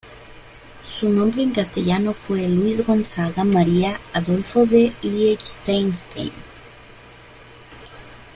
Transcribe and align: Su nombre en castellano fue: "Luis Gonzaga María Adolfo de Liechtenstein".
Su 0.81 1.09
nombre 1.09 1.43
en 1.43 1.51
castellano 1.51 2.13
fue: 2.15 2.47
"Luis 2.49 2.87
Gonzaga 2.87 3.43
María 3.43 3.99
Adolfo 4.15 4.65
de 4.65 4.91
Liechtenstein". 5.03 6.31